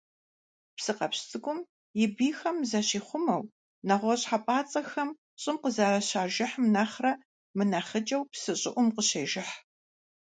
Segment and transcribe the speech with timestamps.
[0.77, 1.59] Псыкъэпщ цӀыкӀум,
[2.03, 3.41] и бийхэм зыщихъумэу,
[3.87, 5.09] нэгъуэщӀ хьэпӀацӀэхэм
[5.41, 7.11] щӀым къызэрыщажыхьым нэхърэ
[7.57, 9.53] мынэхъыкӀэу псы щӀыӀум къыщежыхь.